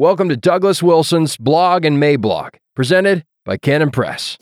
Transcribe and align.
Welcome 0.00 0.30
to 0.30 0.36
Douglas 0.38 0.82
Wilson's 0.82 1.36
Blog 1.36 1.84
and 1.84 2.02
Mablog, 2.02 2.54
presented 2.74 3.26
by 3.44 3.58
Canon 3.58 3.90
Press. 3.90 4.38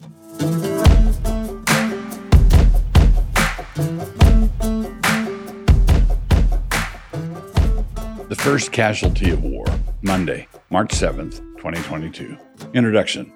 The 8.28 8.36
First 8.38 8.70
Casualty 8.70 9.30
of 9.30 9.42
War, 9.42 9.64
Monday, 10.00 10.46
March 10.70 10.90
7th, 10.90 11.38
2022. 11.56 12.38
Introduction. 12.72 13.32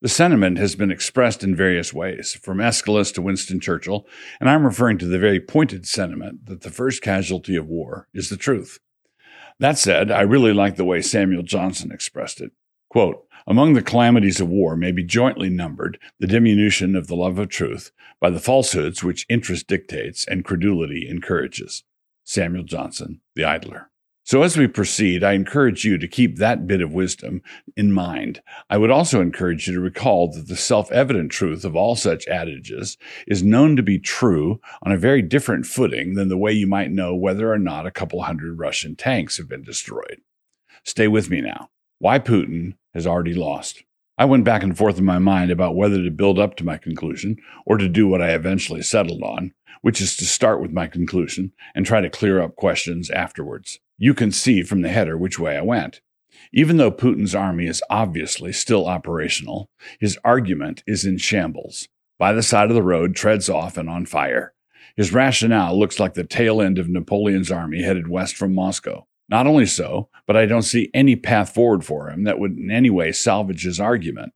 The 0.00 0.08
sentiment 0.08 0.56
has 0.56 0.74
been 0.74 0.90
expressed 0.90 1.44
in 1.44 1.54
various 1.54 1.92
ways, 1.92 2.32
from 2.32 2.62
Aeschylus 2.62 3.12
to 3.12 3.20
Winston 3.20 3.60
Churchill, 3.60 4.06
and 4.40 4.48
I'm 4.48 4.64
referring 4.64 4.96
to 4.98 5.06
the 5.06 5.18
very 5.18 5.40
pointed 5.40 5.86
sentiment 5.86 6.46
that 6.46 6.62
the 6.62 6.70
first 6.70 7.02
casualty 7.02 7.56
of 7.56 7.66
war 7.66 8.08
is 8.14 8.30
the 8.30 8.38
truth. 8.38 8.78
That 9.58 9.78
said, 9.78 10.10
I 10.10 10.20
really 10.20 10.52
like 10.52 10.76
the 10.76 10.84
way 10.84 11.00
Samuel 11.00 11.42
Johnson 11.42 11.90
expressed 11.90 12.40
it. 12.40 12.52
Quote, 12.90 13.26
among 13.46 13.72
the 13.74 13.82
calamities 13.82 14.40
of 14.40 14.48
war 14.48 14.76
may 14.76 14.92
be 14.92 15.04
jointly 15.04 15.48
numbered 15.48 15.98
the 16.18 16.26
diminution 16.26 16.96
of 16.96 17.06
the 17.06 17.16
love 17.16 17.38
of 17.38 17.48
truth 17.48 17.90
by 18.20 18.30
the 18.30 18.40
falsehoods 18.40 19.02
which 19.02 19.26
interest 19.28 19.66
dictates 19.66 20.26
and 20.26 20.44
credulity 20.44 21.08
encourages. 21.08 21.84
Samuel 22.24 22.64
Johnson, 22.64 23.20
The 23.34 23.44
Idler. 23.44 23.90
So, 24.26 24.42
as 24.42 24.56
we 24.56 24.66
proceed, 24.66 25.22
I 25.22 25.34
encourage 25.34 25.84
you 25.84 25.98
to 25.98 26.08
keep 26.08 26.38
that 26.38 26.66
bit 26.66 26.82
of 26.82 26.92
wisdom 26.92 27.42
in 27.76 27.92
mind. 27.92 28.42
I 28.68 28.76
would 28.76 28.90
also 28.90 29.20
encourage 29.20 29.68
you 29.68 29.74
to 29.74 29.80
recall 29.80 30.32
that 30.32 30.48
the 30.48 30.56
self 30.56 30.90
evident 30.90 31.30
truth 31.30 31.64
of 31.64 31.76
all 31.76 31.94
such 31.94 32.26
adages 32.26 32.98
is 33.28 33.44
known 33.44 33.76
to 33.76 33.84
be 33.84 34.00
true 34.00 34.60
on 34.82 34.90
a 34.90 34.96
very 34.96 35.22
different 35.22 35.64
footing 35.64 36.14
than 36.14 36.28
the 36.28 36.36
way 36.36 36.50
you 36.50 36.66
might 36.66 36.90
know 36.90 37.14
whether 37.14 37.52
or 37.52 37.58
not 37.58 37.86
a 37.86 37.92
couple 37.92 38.20
hundred 38.20 38.58
Russian 38.58 38.96
tanks 38.96 39.36
have 39.36 39.48
been 39.48 39.62
destroyed. 39.62 40.20
Stay 40.82 41.06
with 41.06 41.30
me 41.30 41.40
now. 41.40 41.70
Why 42.00 42.18
Putin 42.18 42.74
has 42.94 43.06
already 43.06 43.34
lost. 43.34 43.84
I 44.18 44.24
went 44.24 44.42
back 44.42 44.64
and 44.64 44.76
forth 44.76 44.98
in 44.98 45.04
my 45.04 45.20
mind 45.20 45.52
about 45.52 45.76
whether 45.76 46.02
to 46.02 46.10
build 46.10 46.40
up 46.40 46.56
to 46.56 46.66
my 46.66 46.78
conclusion 46.78 47.36
or 47.64 47.78
to 47.78 47.88
do 47.88 48.08
what 48.08 48.22
I 48.22 48.30
eventually 48.30 48.82
settled 48.82 49.22
on, 49.22 49.54
which 49.82 50.00
is 50.00 50.16
to 50.16 50.24
start 50.26 50.60
with 50.60 50.72
my 50.72 50.88
conclusion 50.88 51.52
and 51.76 51.86
try 51.86 52.00
to 52.00 52.10
clear 52.10 52.42
up 52.42 52.56
questions 52.56 53.08
afterwards. 53.08 53.78
You 53.98 54.14
can 54.14 54.30
see 54.30 54.62
from 54.62 54.82
the 54.82 54.88
header 54.88 55.16
which 55.16 55.38
way 55.38 55.56
I 55.56 55.62
went. 55.62 56.00
Even 56.52 56.76
though 56.76 56.92
Putin's 56.92 57.34
army 57.34 57.66
is 57.66 57.82
obviously 57.88 58.52
still 58.52 58.86
operational, 58.86 59.68
his 59.98 60.18
argument 60.24 60.82
is 60.86 61.04
in 61.04 61.18
shambles. 61.18 61.88
By 62.18 62.32
the 62.32 62.42
side 62.42 62.68
of 62.68 62.74
the 62.74 62.82
road, 62.82 63.14
treads 63.14 63.48
off 63.48 63.76
and 63.76 63.88
on 63.88 64.06
fire. 64.06 64.52
His 64.96 65.12
rationale 65.12 65.78
looks 65.78 66.00
like 66.00 66.14
the 66.14 66.24
tail 66.24 66.62
end 66.62 66.78
of 66.78 66.88
Napoleon's 66.88 67.50
army 67.50 67.82
headed 67.82 68.08
west 68.08 68.36
from 68.36 68.54
Moscow. 68.54 69.06
Not 69.28 69.46
only 69.46 69.66
so, 69.66 70.08
but 70.26 70.36
I 70.36 70.46
don't 70.46 70.62
see 70.62 70.90
any 70.94 71.16
path 71.16 71.52
forward 71.52 71.84
for 71.84 72.08
him 72.08 72.24
that 72.24 72.38
would 72.38 72.56
in 72.56 72.70
any 72.70 72.90
way 72.90 73.12
salvage 73.12 73.64
his 73.64 73.80
argument. 73.80 74.32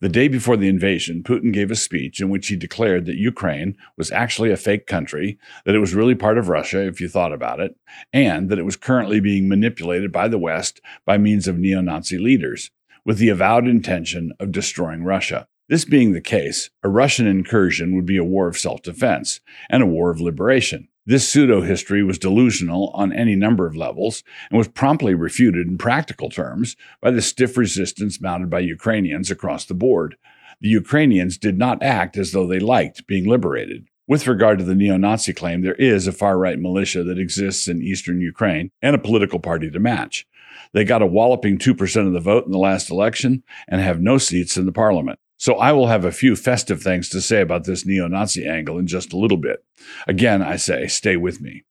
The 0.00 0.08
day 0.08 0.28
before 0.28 0.56
the 0.56 0.68
invasion, 0.68 1.22
Putin 1.22 1.52
gave 1.52 1.70
a 1.70 1.76
speech 1.76 2.20
in 2.20 2.28
which 2.28 2.48
he 2.48 2.56
declared 2.56 3.06
that 3.06 3.16
Ukraine 3.16 3.76
was 3.96 4.10
actually 4.10 4.50
a 4.50 4.56
fake 4.56 4.86
country, 4.86 5.38
that 5.64 5.74
it 5.74 5.80
was 5.80 5.94
really 5.94 6.14
part 6.14 6.38
of 6.38 6.48
Russia, 6.48 6.86
if 6.86 7.00
you 7.00 7.08
thought 7.08 7.32
about 7.32 7.60
it, 7.60 7.76
and 8.12 8.48
that 8.50 8.58
it 8.58 8.64
was 8.64 8.76
currently 8.76 9.20
being 9.20 9.48
manipulated 9.48 10.12
by 10.12 10.28
the 10.28 10.38
West 10.38 10.80
by 11.04 11.18
means 11.18 11.48
of 11.48 11.58
neo 11.58 11.80
Nazi 11.80 12.18
leaders, 12.18 12.70
with 13.04 13.18
the 13.18 13.28
avowed 13.28 13.66
intention 13.66 14.32
of 14.40 14.52
destroying 14.52 15.04
Russia. 15.04 15.48
This 15.68 15.84
being 15.84 16.12
the 16.12 16.20
case, 16.20 16.70
a 16.82 16.88
Russian 16.88 17.26
incursion 17.26 17.96
would 17.96 18.06
be 18.06 18.16
a 18.16 18.24
war 18.24 18.48
of 18.48 18.58
self 18.58 18.82
defense 18.82 19.40
and 19.68 19.82
a 19.82 19.86
war 19.86 20.10
of 20.10 20.20
liberation. 20.20 20.88
This 21.08 21.28
pseudo 21.28 21.60
history 21.60 22.02
was 22.02 22.18
delusional 22.18 22.90
on 22.92 23.12
any 23.12 23.36
number 23.36 23.64
of 23.64 23.76
levels 23.76 24.24
and 24.50 24.58
was 24.58 24.66
promptly 24.66 25.14
refuted 25.14 25.68
in 25.68 25.78
practical 25.78 26.28
terms 26.28 26.76
by 27.00 27.12
the 27.12 27.22
stiff 27.22 27.56
resistance 27.56 28.20
mounted 28.20 28.50
by 28.50 28.58
Ukrainians 28.58 29.30
across 29.30 29.64
the 29.64 29.74
board. 29.74 30.16
The 30.60 30.68
Ukrainians 30.68 31.38
did 31.38 31.58
not 31.58 31.80
act 31.80 32.16
as 32.16 32.32
though 32.32 32.48
they 32.48 32.58
liked 32.58 33.06
being 33.06 33.24
liberated. 33.24 33.86
With 34.08 34.26
regard 34.26 34.58
to 34.58 34.64
the 34.64 34.74
neo 34.74 34.96
Nazi 34.96 35.32
claim, 35.32 35.62
there 35.62 35.74
is 35.74 36.08
a 36.08 36.12
far 36.12 36.38
right 36.38 36.58
militia 36.58 37.04
that 37.04 37.20
exists 37.20 37.68
in 37.68 37.82
eastern 37.82 38.20
Ukraine 38.20 38.72
and 38.82 38.96
a 38.96 38.98
political 38.98 39.38
party 39.38 39.70
to 39.70 39.78
match. 39.78 40.26
They 40.72 40.82
got 40.82 41.02
a 41.02 41.06
walloping 41.06 41.56
2% 41.56 42.06
of 42.08 42.14
the 42.14 42.20
vote 42.20 42.46
in 42.46 42.50
the 42.50 42.58
last 42.58 42.90
election 42.90 43.44
and 43.68 43.80
have 43.80 44.00
no 44.00 44.18
seats 44.18 44.56
in 44.56 44.66
the 44.66 44.72
parliament. 44.72 45.20
So 45.38 45.56
I 45.56 45.72
will 45.72 45.88
have 45.88 46.04
a 46.04 46.12
few 46.12 46.34
festive 46.34 46.82
things 46.82 47.08
to 47.10 47.20
say 47.20 47.40
about 47.40 47.64
this 47.64 47.84
neo 47.84 48.08
Nazi 48.08 48.46
angle 48.46 48.78
in 48.78 48.86
just 48.86 49.12
a 49.12 49.18
little 49.18 49.36
bit. 49.36 49.64
Again, 50.06 50.42
I 50.42 50.56
say, 50.56 50.86
stay 50.86 51.16
with 51.16 51.40
me. 51.40 51.64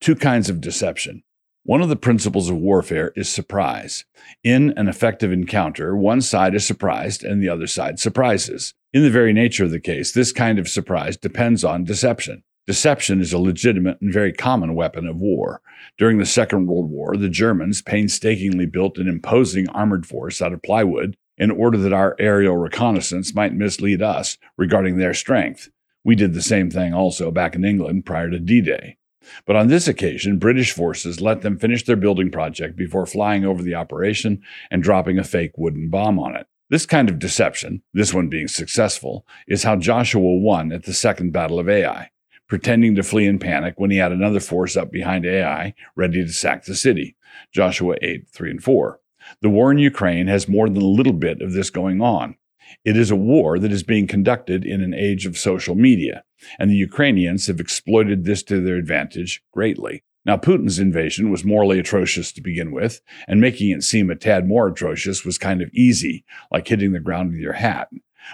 Two 0.00 0.16
kinds 0.16 0.48
of 0.48 0.60
deception. 0.60 1.22
One 1.64 1.82
of 1.82 1.90
the 1.90 1.96
principles 1.96 2.48
of 2.48 2.56
warfare 2.56 3.12
is 3.16 3.28
surprise. 3.28 4.06
In 4.42 4.72
an 4.78 4.88
effective 4.88 5.30
encounter, 5.30 5.94
one 5.94 6.22
side 6.22 6.54
is 6.54 6.66
surprised 6.66 7.22
and 7.22 7.42
the 7.42 7.50
other 7.50 7.66
side 7.66 7.98
surprises. 7.98 8.72
In 8.94 9.02
the 9.02 9.10
very 9.10 9.34
nature 9.34 9.64
of 9.64 9.70
the 9.70 9.78
case, 9.78 10.12
this 10.12 10.32
kind 10.32 10.58
of 10.58 10.68
surprise 10.68 11.18
depends 11.18 11.62
on 11.62 11.84
deception. 11.84 12.42
Deception 12.66 13.20
is 13.20 13.32
a 13.32 13.38
legitimate 13.38 14.00
and 14.00 14.12
very 14.12 14.32
common 14.32 14.74
weapon 14.74 15.06
of 15.06 15.20
war. 15.20 15.60
During 15.98 16.18
the 16.18 16.26
Second 16.26 16.66
World 16.66 16.90
War, 16.90 17.16
the 17.16 17.28
Germans 17.28 17.82
painstakingly 17.82 18.66
built 18.66 18.96
an 18.96 19.08
imposing 19.08 19.68
armored 19.68 20.06
force 20.06 20.40
out 20.40 20.52
of 20.52 20.62
plywood 20.62 21.16
in 21.40 21.50
order 21.50 21.78
that 21.78 21.92
our 21.92 22.14
aerial 22.18 22.56
reconnaissance 22.56 23.34
might 23.34 23.54
mislead 23.54 24.02
us 24.02 24.36
regarding 24.58 24.98
their 24.98 25.14
strength. 25.14 25.70
We 26.04 26.14
did 26.14 26.34
the 26.34 26.42
same 26.42 26.70
thing 26.70 26.92
also 26.92 27.30
back 27.30 27.56
in 27.56 27.64
England 27.64 28.04
prior 28.04 28.30
to 28.30 28.38
D 28.38 28.60
Day. 28.60 28.98
But 29.46 29.56
on 29.56 29.68
this 29.68 29.88
occasion, 29.88 30.38
British 30.38 30.72
forces 30.72 31.20
let 31.20 31.40
them 31.40 31.58
finish 31.58 31.84
their 31.84 31.96
building 31.96 32.30
project 32.30 32.76
before 32.76 33.06
flying 33.06 33.44
over 33.44 33.62
the 33.62 33.74
operation 33.74 34.42
and 34.70 34.82
dropping 34.82 35.18
a 35.18 35.24
fake 35.24 35.52
wooden 35.56 35.88
bomb 35.88 36.18
on 36.18 36.36
it. 36.36 36.46
This 36.68 36.86
kind 36.86 37.08
of 37.08 37.18
deception, 37.18 37.82
this 37.92 38.14
one 38.14 38.28
being 38.28 38.48
successful, 38.48 39.26
is 39.48 39.62
how 39.62 39.76
Joshua 39.76 40.20
won 40.20 40.72
at 40.72 40.84
the 40.84 40.92
Second 40.92 41.32
Battle 41.32 41.58
of 41.58 41.68
Ai, 41.68 42.10
pretending 42.48 42.94
to 42.94 43.02
flee 43.02 43.26
in 43.26 43.38
panic 43.38 43.74
when 43.76 43.90
he 43.90 43.96
had 43.96 44.12
another 44.12 44.40
force 44.40 44.76
up 44.76 44.90
behind 44.90 45.26
Ai 45.26 45.74
ready 45.96 46.22
to 46.24 46.32
sack 46.32 46.64
the 46.64 46.76
city. 46.76 47.16
Joshua 47.52 47.96
8, 48.02 48.28
3 48.28 48.50
and 48.50 48.62
4. 48.62 49.00
The 49.42 49.50
war 49.50 49.72
in 49.72 49.78
Ukraine 49.78 50.26
has 50.26 50.48
more 50.48 50.68
than 50.68 50.82
a 50.82 50.86
little 50.86 51.12
bit 51.12 51.40
of 51.40 51.52
this 51.52 51.70
going 51.70 52.00
on. 52.00 52.36
It 52.84 52.96
is 52.96 53.10
a 53.10 53.16
war 53.16 53.58
that 53.58 53.72
is 53.72 53.82
being 53.82 54.06
conducted 54.06 54.64
in 54.64 54.80
an 54.80 54.94
age 54.94 55.26
of 55.26 55.36
social 55.36 55.74
media, 55.74 56.24
and 56.58 56.70
the 56.70 56.76
Ukrainians 56.76 57.46
have 57.46 57.60
exploited 57.60 58.24
this 58.24 58.42
to 58.44 58.60
their 58.60 58.76
advantage 58.76 59.42
greatly. 59.52 60.04
Now, 60.24 60.36
Putin's 60.36 60.78
invasion 60.78 61.30
was 61.30 61.44
morally 61.44 61.78
atrocious 61.78 62.30
to 62.32 62.42
begin 62.42 62.72
with, 62.72 63.00
and 63.26 63.40
making 63.40 63.70
it 63.70 63.82
seem 63.82 64.10
a 64.10 64.16
tad 64.16 64.46
more 64.46 64.68
atrocious 64.68 65.24
was 65.24 65.38
kind 65.38 65.62
of 65.62 65.72
easy, 65.72 66.24
like 66.50 66.68
hitting 66.68 66.92
the 66.92 67.00
ground 67.00 67.30
with 67.30 67.40
your 67.40 67.54
hat. 67.54 67.88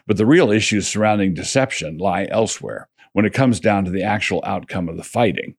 But 0.07 0.17
the 0.17 0.27
real 0.27 0.51
issues 0.51 0.87
surrounding 0.87 1.33
deception 1.33 1.99
lie 1.99 2.27
elsewhere 2.31 2.89
when 3.13 3.25
it 3.25 3.33
comes 3.33 3.61
down 3.61 3.85
to 3.85 3.91
the 3.91 4.03
actual 4.03 4.43
outcome 4.45 4.89
of 4.89 4.97
the 4.97 5.05
fighting. 5.05 5.55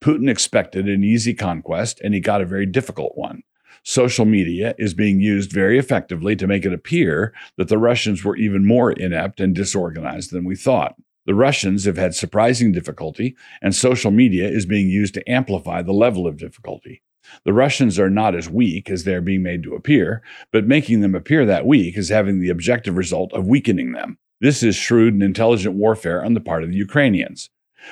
Putin 0.00 0.30
expected 0.30 0.88
an 0.88 1.02
easy 1.02 1.34
conquest, 1.34 2.00
and 2.02 2.14
he 2.14 2.20
got 2.20 2.40
a 2.40 2.46
very 2.46 2.64
difficult 2.64 3.12
one 3.16 3.42
social 3.82 4.24
media 4.24 4.74
is 4.78 4.94
being 4.94 5.20
used 5.20 5.52
very 5.52 5.78
effectively 5.78 6.36
to 6.36 6.46
make 6.46 6.64
it 6.64 6.72
appear 6.72 7.32
that 7.56 7.68
the 7.68 7.78
Russians 7.78 8.24
were 8.24 8.36
even 8.36 8.66
more 8.66 8.92
inept 8.92 9.40
and 9.40 9.54
disorganized 9.54 10.30
than 10.30 10.44
we 10.44 10.56
thought. 10.56 10.94
The 11.26 11.34
Russians 11.34 11.84
have 11.84 11.96
had 11.96 12.14
surprising 12.14 12.72
difficulty, 12.72 13.36
and 13.60 13.74
social 13.74 14.10
media 14.10 14.48
is 14.48 14.66
being 14.66 14.88
used 14.88 15.14
to 15.14 15.30
amplify 15.30 15.82
the 15.82 15.92
level 15.92 16.26
of 16.26 16.36
difficulty. 16.36 17.02
The 17.44 17.52
Russians 17.52 17.98
are 17.98 18.10
not 18.10 18.34
as 18.34 18.50
weak 18.50 18.90
as 18.90 19.04
they're 19.04 19.20
being 19.20 19.42
made 19.42 19.62
to 19.62 19.74
appear, 19.74 20.22
but 20.52 20.66
making 20.66 21.00
them 21.00 21.14
appear 21.14 21.46
that 21.46 21.66
weak 21.66 21.96
is 21.96 22.08
having 22.08 22.40
the 22.40 22.50
objective 22.50 22.96
result 22.96 23.32
of 23.32 23.46
weakening 23.46 23.92
them. 23.92 24.18
This 24.40 24.64
is 24.64 24.74
shrewd 24.74 25.14
and 25.14 25.22
intelligent 25.22 25.76
warfare 25.76 26.24
on 26.24 26.34
the 26.34 26.40
part 26.40 26.64
of 26.64 26.70
the 26.70 26.76
Ukrainians. 26.76 27.48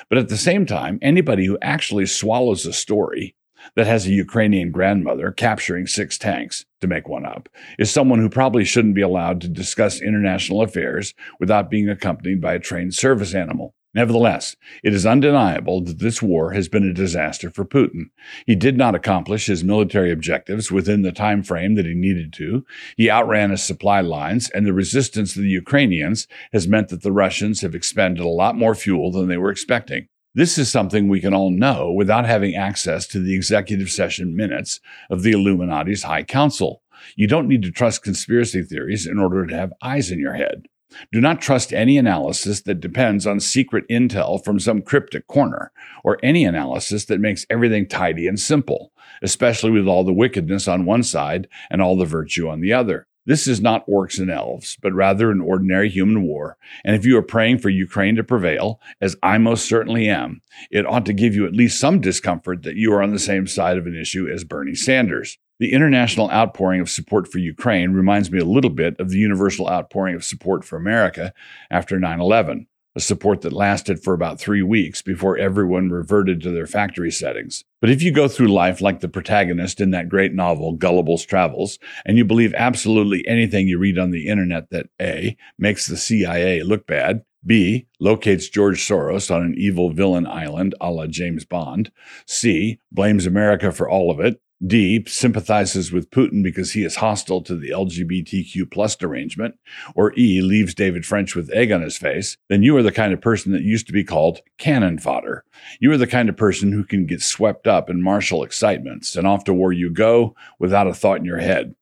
But 0.09 0.17
at 0.17 0.29
the 0.29 0.37
same 0.37 0.65
time, 0.65 0.99
anybody 1.01 1.45
who 1.45 1.57
actually 1.61 2.05
swallows 2.05 2.65
a 2.65 2.73
story 2.73 3.35
that 3.75 3.87
has 3.87 4.05
a 4.05 4.11
Ukrainian 4.11 4.71
grandmother 4.71 5.31
capturing 5.31 5.87
six 5.87 6.17
tanks, 6.17 6.65
to 6.81 6.87
make 6.87 7.07
one 7.07 7.25
up, 7.25 7.49
is 7.77 7.91
someone 7.91 8.19
who 8.19 8.29
probably 8.29 8.65
shouldn't 8.65 8.95
be 8.95 9.01
allowed 9.01 9.41
to 9.41 9.47
discuss 9.47 10.01
international 10.01 10.61
affairs 10.61 11.13
without 11.39 11.69
being 11.69 11.89
accompanied 11.89 12.41
by 12.41 12.53
a 12.53 12.59
trained 12.59 12.93
service 12.93 13.33
animal. 13.33 13.73
Nevertheless, 13.93 14.55
it 14.83 14.93
is 14.93 15.05
undeniable 15.05 15.83
that 15.83 15.99
this 15.99 16.21
war 16.21 16.51
has 16.51 16.69
been 16.69 16.87
a 16.87 16.93
disaster 16.93 17.49
for 17.49 17.65
Putin. 17.65 18.05
He 18.47 18.55
did 18.55 18.77
not 18.77 18.95
accomplish 18.95 19.47
his 19.47 19.65
military 19.65 20.11
objectives 20.11 20.71
within 20.71 21.01
the 21.01 21.11
time 21.11 21.43
frame 21.43 21.75
that 21.75 21.85
he 21.85 21.93
needed 21.93 22.31
to. 22.33 22.65
He 22.95 23.09
outran 23.09 23.49
his 23.49 23.63
supply 23.63 23.99
lines, 23.99 24.49
and 24.51 24.65
the 24.65 24.71
resistance 24.73 25.35
of 25.35 25.41
the 25.41 25.49
Ukrainians 25.49 26.25
has 26.53 26.69
meant 26.69 26.87
that 26.87 27.01
the 27.01 27.11
Russians 27.11 27.61
have 27.61 27.75
expended 27.75 28.23
a 28.23 28.29
lot 28.29 28.55
more 28.55 28.75
fuel 28.75 29.11
than 29.11 29.27
they 29.27 29.37
were 29.37 29.51
expecting. 29.51 30.07
This 30.33 30.57
is 30.57 30.71
something 30.71 31.09
we 31.09 31.19
can 31.19 31.33
all 31.33 31.51
know 31.51 31.91
without 31.91 32.25
having 32.25 32.55
access 32.55 33.05
to 33.07 33.19
the 33.19 33.35
executive 33.35 33.91
session 33.91 34.33
minutes 34.33 34.79
of 35.09 35.23
the 35.23 35.33
Illuminati's 35.33 36.03
High 36.03 36.23
Council. 36.23 36.83
You 37.17 37.27
don't 37.27 37.49
need 37.49 37.63
to 37.63 37.71
trust 37.71 38.03
conspiracy 38.03 38.63
theories 38.63 39.05
in 39.05 39.19
order 39.19 39.45
to 39.45 39.53
have 39.53 39.73
eyes 39.81 40.09
in 40.09 40.19
your 40.19 40.35
head. 40.35 40.67
Do 41.11 41.19
not 41.19 41.41
trust 41.41 41.73
any 41.73 41.97
analysis 41.97 42.61
that 42.61 42.79
depends 42.79 43.27
on 43.27 43.41
secret 43.41 43.83
intel 43.89 44.41
from 44.41 44.57
some 44.57 44.81
cryptic 44.81 45.27
corner, 45.27 45.73
or 46.01 46.17
any 46.23 46.45
analysis 46.45 47.05
that 47.05 47.19
makes 47.19 47.45
everything 47.49 47.85
tidy 47.85 48.25
and 48.25 48.39
simple. 48.39 48.93
especially 49.21 49.71
with 49.71 49.87
all 49.87 50.03
the 50.03 50.13
wickedness 50.13 50.67
on 50.67 50.85
one 50.85 51.03
side 51.03 51.47
and 51.69 51.81
all 51.81 51.97
the 51.97 52.05
virtue 52.05 52.47
on 52.47 52.61
the 52.61 52.73
other. 52.73 53.07
This 53.25 53.45
is 53.47 53.61
not 53.61 53.85
orcs 53.87 54.19
and 54.19 54.31
elves, 54.31 54.77
but 54.81 54.93
rather 54.93 55.29
an 55.29 55.41
ordinary 55.41 55.89
human 55.89 56.23
war. 56.23 56.57
And 56.83 56.95
if 56.95 57.05
you 57.05 57.17
are 57.17 57.23
praying 57.23 57.59
for 57.59 57.69
Ukraine 57.69 58.15
to 58.15 58.23
prevail, 58.23 58.79
as 58.99 59.15
I 59.21 59.37
most 59.37 59.65
certainly 59.65 60.09
am, 60.09 60.41
it 60.71 60.87
ought 60.87 61.05
to 61.05 61.13
give 61.13 61.35
you 61.35 61.45
at 61.45 61.53
least 61.53 61.79
some 61.79 62.01
discomfort 62.01 62.63
that 62.63 62.77
you 62.77 62.91
are 62.93 63.03
on 63.03 63.11
the 63.11 63.19
same 63.19 63.45
side 63.45 63.77
of 63.77 63.85
an 63.85 63.95
issue 63.95 64.27
as 64.27 64.43
Bernie 64.43 64.73
Sanders. 64.73 65.37
The 65.59 65.73
international 65.73 66.31
outpouring 66.31 66.81
of 66.81 66.89
support 66.89 67.27
for 67.27 67.37
Ukraine 67.37 67.91
reminds 67.91 68.31
me 68.31 68.39
a 68.39 68.45
little 68.45 68.71
bit 68.71 68.99
of 68.99 69.09
the 69.09 69.19
universal 69.19 69.69
outpouring 69.69 70.15
of 70.15 70.23
support 70.23 70.65
for 70.65 70.75
America 70.75 71.33
after 71.69 71.99
9 71.99 72.19
11 72.19 72.65
a 72.95 72.99
support 72.99 73.41
that 73.41 73.53
lasted 73.53 74.03
for 74.03 74.13
about 74.13 74.39
three 74.39 74.61
weeks 74.61 75.01
before 75.01 75.37
everyone 75.37 75.89
reverted 75.89 76.41
to 76.41 76.51
their 76.51 76.67
factory 76.67 77.11
settings. 77.11 77.63
But 77.79 77.89
if 77.89 78.01
you 78.03 78.11
go 78.11 78.27
through 78.27 78.47
life 78.47 78.81
like 78.81 78.99
the 78.99 79.07
protagonist 79.07 79.79
in 79.79 79.91
that 79.91 80.09
great 80.09 80.33
novel, 80.33 80.77
Gullible's 80.77 81.25
Travels, 81.25 81.79
and 82.05 82.17
you 82.17 82.25
believe 82.25 82.53
absolutely 82.53 83.25
anything 83.27 83.67
you 83.67 83.77
read 83.77 83.97
on 83.97 84.11
the 84.11 84.27
internet 84.27 84.69
that 84.71 84.87
A, 85.01 85.37
makes 85.57 85.87
the 85.87 85.97
CIA 85.97 86.63
look 86.63 86.85
bad, 86.85 87.23
B, 87.45 87.87
locates 87.99 88.49
George 88.49 88.85
Soros 88.85 89.33
on 89.33 89.41
an 89.41 89.55
evil 89.57 89.91
villain 89.91 90.27
island 90.27 90.75
a 90.79 90.91
la 90.91 91.07
James 91.07 91.45
Bond, 91.45 91.91
C, 92.27 92.79
blames 92.91 93.25
America 93.25 93.71
for 93.71 93.89
all 93.89 94.11
of 94.11 94.19
it, 94.19 94.39
D 94.65 95.03
sympathizes 95.07 95.91
with 95.91 96.11
Putin 96.11 96.43
because 96.43 96.73
he 96.73 96.83
is 96.83 96.97
hostile 96.97 97.41
to 97.41 97.55
the 97.55 97.69
LGBTQ 97.69 98.69
plus 98.69 98.95
arrangement, 99.01 99.55
or 99.95 100.13
E 100.17 100.41
leaves 100.41 100.75
David 100.75 101.05
French 101.05 101.35
with 101.35 101.49
egg 101.51 101.71
on 101.71 101.81
his 101.81 101.97
face, 101.97 102.37
then 102.47 102.61
you 102.61 102.77
are 102.77 102.83
the 102.83 102.91
kind 102.91 103.11
of 103.11 103.21
person 103.21 103.51
that 103.53 103.63
used 103.63 103.87
to 103.87 103.93
be 103.93 104.03
called 104.03 104.41
cannon 104.59 104.99
fodder. 104.99 105.43
You 105.79 105.91
are 105.91 105.97
the 105.97 106.05
kind 106.05 106.29
of 106.29 106.37
person 106.37 106.71
who 106.71 106.83
can 106.83 107.07
get 107.07 107.21
swept 107.21 107.65
up 107.65 107.89
in 107.89 108.03
martial 108.03 108.43
excitements, 108.43 109.15
and 109.15 109.25
off 109.25 109.45
to 109.45 109.53
war 109.53 109.73
you 109.73 109.89
go 109.89 110.35
without 110.59 110.87
a 110.87 110.93
thought 110.93 111.17
in 111.19 111.25
your 111.25 111.39
head. 111.39 111.73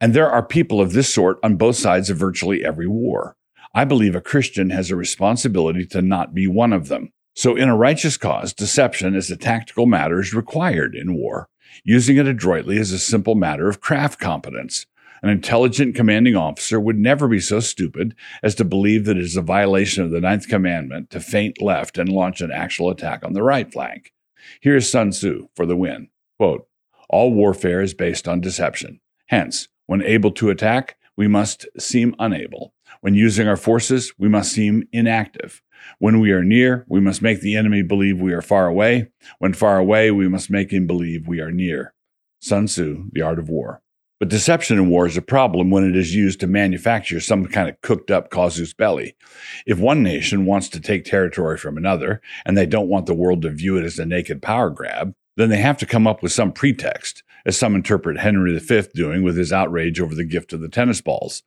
And 0.00 0.12
there 0.12 0.30
are 0.30 0.44
people 0.44 0.80
of 0.80 0.92
this 0.92 1.12
sort 1.12 1.38
on 1.42 1.56
both 1.56 1.76
sides 1.76 2.10
of 2.10 2.16
virtually 2.16 2.64
every 2.64 2.88
war. 2.88 3.36
I 3.74 3.84
believe 3.84 4.14
a 4.14 4.20
Christian 4.20 4.70
has 4.70 4.90
a 4.90 4.96
responsibility 4.96 5.84
to 5.86 6.02
not 6.02 6.34
be 6.34 6.46
one 6.46 6.72
of 6.72 6.88
them. 6.88 7.12
So, 7.36 7.56
in 7.56 7.68
a 7.68 7.76
righteous 7.76 8.16
cause, 8.16 8.52
deception 8.52 9.16
as 9.16 9.28
a 9.30 9.36
tactical 9.36 9.86
matter 9.86 10.20
is 10.20 10.32
required 10.32 10.94
in 10.94 11.14
war. 11.14 11.48
Using 11.82 12.16
it 12.16 12.26
adroitly 12.26 12.76
is 12.76 12.92
a 12.92 12.98
simple 12.98 13.34
matter 13.34 13.68
of 13.68 13.80
craft 13.80 14.20
competence. 14.20 14.86
An 15.22 15.30
intelligent 15.30 15.94
commanding 15.94 16.36
officer 16.36 16.78
would 16.78 16.98
never 16.98 17.28
be 17.28 17.40
so 17.40 17.58
stupid 17.58 18.14
as 18.42 18.54
to 18.56 18.64
believe 18.64 19.06
that 19.06 19.16
it 19.16 19.22
is 19.22 19.36
a 19.36 19.42
violation 19.42 20.04
of 20.04 20.10
the 20.10 20.20
ninth 20.20 20.48
commandment 20.48 21.08
to 21.10 21.20
feint 21.20 21.62
left 21.62 21.96
and 21.96 22.10
launch 22.10 22.42
an 22.42 22.52
actual 22.52 22.90
attack 22.90 23.24
on 23.24 23.32
the 23.32 23.42
right 23.42 23.72
flank. 23.72 24.12
Here 24.60 24.76
is 24.76 24.90
Sun 24.90 25.10
Tzu 25.10 25.48
for 25.56 25.64
the 25.64 25.76
win. 25.76 26.08
Quote, 26.38 26.68
All 27.08 27.32
warfare 27.32 27.80
is 27.80 27.94
based 27.94 28.28
on 28.28 28.42
deception. 28.42 29.00
Hence, 29.28 29.68
when 29.86 30.02
able 30.02 30.30
to 30.32 30.50
attack, 30.50 30.96
we 31.16 31.26
must 31.26 31.66
seem 31.78 32.14
unable. 32.18 32.74
When 33.04 33.12
using 33.12 33.46
our 33.46 33.58
forces, 33.58 34.14
we 34.16 34.30
must 34.30 34.50
seem 34.50 34.88
inactive. 34.90 35.60
When 35.98 36.20
we 36.20 36.32
are 36.32 36.42
near, 36.42 36.86
we 36.88 37.00
must 37.00 37.20
make 37.20 37.42
the 37.42 37.54
enemy 37.54 37.82
believe 37.82 38.18
we 38.18 38.32
are 38.32 38.40
far 38.40 38.66
away. 38.66 39.08
When 39.38 39.52
far 39.52 39.76
away, 39.76 40.10
we 40.10 40.26
must 40.26 40.48
make 40.48 40.72
him 40.72 40.86
believe 40.86 41.28
we 41.28 41.38
are 41.40 41.50
near. 41.50 41.92
Sun 42.40 42.64
Tzu, 42.64 43.10
The 43.12 43.20
Art 43.20 43.38
of 43.38 43.50
War. 43.50 43.82
But 44.18 44.30
deception 44.30 44.78
in 44.78 44.88
war 44.88 45.04
is 45.04 45.18
a 45.18 45.20
problem 45.20 45.70
when 45.70 45.86
it 45.86 45.94
is 45.94 46.14
used 46.14 46.40
to 46.40 46.46
manufacture 46.46 47.20
some 47.20 47.44
kind 47.44 47.68
of 47.68 47.78
cooked 47.82 48.10
up 48.10 48.30
casus 48.30 48.72
belli. 48.72 49.14
If 49.66 49.78
one 49.78 50.02
nation 50.02 50.46
wants 50.46 50.70
to 50.70 50.80
take 50.80 51.04
territory 51.04 51.58
from 51.58 51.76
another, 51.76 52.22
and 52.46 52.56
they 52.56 52.64
don't 52.64 52.88
want 52.88 53.04
the 53.04 53.12
world 53.12 53.42
to 53.42 53.50
view 53.50 53.76
it 53.76 53.84
as 53.84 53.98
a 53.98 54.06
naked 54.06 54.40
power 54.40 54.70
grab, 54.70 55.12
then 55.36 55.50
they 55.50 55.58
have 55.58 55.76
to 55.76 55.84
come 55.84 56.06
up 56.06 56.22
with 56.22 56.32
some 56.32 56.52
pretext, 56.52 57.22
as 57.44 57.54
some 57.58 57.74
interpret 57.74 58.20
Henry 58.20 58.58
V 58.58 58.82
doing 58.94 59.22
with 59.22 59.36
his 59.36 59.52
outrage 59.52 60.00
over 60.00 60.14
the 60.14 60.24
gift 60.24 60.54
of 60.54 60.62
the 60.62 60.70
tennis 60.70 61.02
balls. 61.02 61.42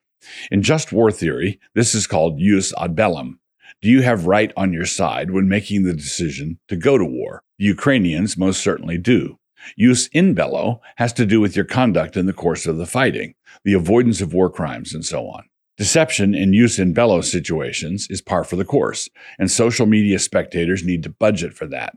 In 0.51 0.61
just 0.61 0.91
war 0.91 1.11
theory, 1.11 1.59
this 1.73 1.93
is 1.93 2.07
called 2.07 2.39
jus 2.39 2.73
ad 2.79 2.95
bellum. 2.95 3.39
Do 3.81 3.89
you 3.89 4.01
have 4.01 4.25
right 4.25 4.51
on 4.57 4.73
your 4.73 4.85
side 4.85 5.31
when 5.31 5.47
making 5.47 5.83
the 5.83 5.93
decision 5.93 6.59
to 6.67 6.75
go 6.75 6.97
to 6.97 7.05
war? 7.05 7.43
The 7.59 7.65
Ukrainians 7.65 8.37
most 8.37 8.61
certainly 8.61 8.97
do. 8.97 9.37
Jus 9.77 10.07
in 10.13 10.33
bello 10.33 10.81
has 10.95 11.13
to 11.13 11.25
do 11.25 11.41
with 11.41 11.55
your 11.55 11.65
conduct 11.65 12.15
in 12.15 12.25
the 12.25 12.33
course 12.33 12.65
of 12.65 12.77
the 12.77 12.85
fighting, 12.85 13.35
the 13.63 13.73
avoidance 13.73 14.21
of 14.21 14.33
war 14.33 14.49
crimes, 14.49 14.93
and 14.93 15.05
so 15.05 15.27
on. 15.27 15.43
Deception 15.77 16.33
in 16.33 16.53
jus 16.53 16.79
in 16.79 16.93
bello 16.93 17.21
situations 17.21 18.07
is 18.09 18.21
par 18.21 18.43
for 18.43 18.55
the 18.55 18.65
course, 18.65 19.09
and 19.37 19.51
social 19.51 19.85
media 19.85 20.17
spectators 20.17 20.83
need 20.83 21.03
to 21.03 21.09
budget 21.09 21.53
for 21.53 21.67
that. 21.67 21.95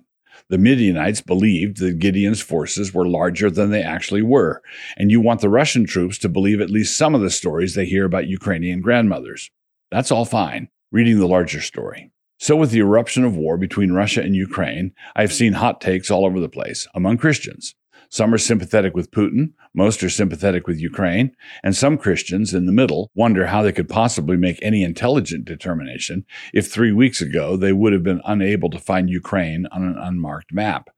The 0.48 0.58
Midianites 0.58 1.20
believed 1.20 1.78
that 1.78 1.98
Gideon's 1.98 2.40
forces 2.40 2.94
were 2.94 3.06
larger 3.06 3.50
than 3.50 3.70
they 3.70 3.82
actually 3.82 4.22
were, 4.22 4.62
and 4.96 5.10
you 5.10 5.20
want 5.20 5.40
the 5.40 5.48
Russian 5.48 5.86
troops 5.86 6.18
to 6.18 6.28
believe 6.28 6.60
at 6.60 6.70
least 6.70 6.96
some 6.96 7.14
of 7.14 7.20
the 7.20 7.30
stories 7.30 7.74
they 7.74 7.86
hear 7.86 8.04
about 8.04 8.26
Ukrainian 8.26 8.80
grandmothers. 8.80 9.50
That's 9.90 10.10
all 10.10 10.24
fine 10.24 10.68
reading 10.92 11.18
the 11.18 11.28
larger 11.28 11.60
story. 11.60 12.10
So, 12.38 12.56
with 12.56 12.70
the 12.70 12.80
eruption 12.80 13.24
of 13.24 13.36
war 13.36 13.58
between 13.58 13.92
Russia 13.92 14.22
and 14.22 14.34
Ukraine, 14.34 14.92
I've 15.14 15.32
seen 15.32 15.52
hot 15.52 15.80
takes 15.80 16.10
all 16.10 16.24
over 16.24 16.40
the 16.40 16.48
place 16.48 16.88
among 16.94 17.18
Christians. 17.18 17.74
Some 18.12 18.34
are 18.34 18.38
sympathetic 18.38 18.96
with 18.96 19.12
Putin, 19.12 19.52
most 19.72 20.02
are 20.02 20.10
sympathetic 20.10 20.66
with 20.66 20.80
Ukraine, 20.80 21.30
and 21.62 21.76
some 21.76 21.96
Christians 21.96 22.52
in 22.52 22.66
the 22.66 22.72
middle 22.72 23.08
wonder 23.14 23.46
how 23.46 23.62
they 23.62 23.70
could 23.70 23.88
possibly 23.88 24.36
make 24.36 24.58
any 24.60 24.82
intelligent 24.82 25.44
determination 25.44 26.26
if 26.52 26.68
three 26.68 26.90
weeks 26.90 27.20
ago 27.20 27.56
they 27.56 27.72
would 27.72 27.92
have 27.92 28.02
been 28.02 28.20
unable 28.24 28.68
to 28.70 28.80
find 28.80 29.08
Ukraine 29.08 29.66
on 29.70 29.84
an 29.84 29.96
unmarked 29.96 30.52
map. 30.52 30.90